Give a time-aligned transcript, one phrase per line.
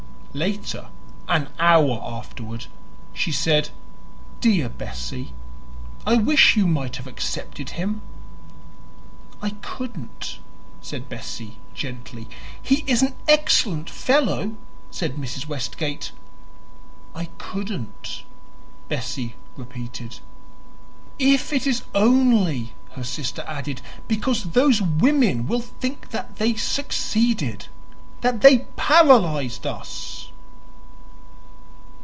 [0.33, 0.87] Later,
[1.27, 2.67] an hour afterward,
[3.11, 3.69] she said,
[4.39, 5.33] "Dear Bessie,
[6.07, 8.01] I wish you might have accepted him."
[9.41, 10.39] "I couldn't,"
[10.81, 12.29] said Bessie gently.
[12.63, 14.55] "He is an excellent fellow,"
[14.89, 15.47] said Mrs.
[15.47, 16.13] Westgate.
[17.13, 18.23] "I couldn't,"
[18.87, 20.21] Bessie repeated.
[21.19, 27.67] "If it is only," her sister added, "because those women will think that they succeeded
[28.21, 30.19] that they paralyzed us!"